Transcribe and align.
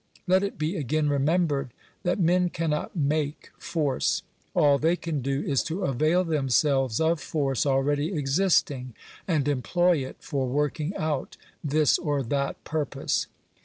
Let 0.25 0.41
it 0.41 0.57
be 0.57 0.77
again 0.77 1.09
remembered 1.09 1.73
that 2.01 2.19
men 2.19 2.49
cannot 2.49 2.95
make 2.95 3.51
force. 3.59 4.23
All 4.55 4.79
they 4.79 4.95
can 4.95 5.21
do 5.21 5.43
is 5.43 5.61
to 5.65 5.83
avail 5.85 6.23
themselves 6.23 6.99
of 6.99 7.19
force 7.21 7.67
already 7.67 8.11
existing, 8.11 8.95
and 9.27 9.47
employ 9.47 9.97
it 9.97 10.15
for 10.19 10.47
working 10.47 10.95
out 10.95 11.37
this 11.63 11.99
or 11.99 12.23
that 12.23 12.63
purpose. 12.63 13.27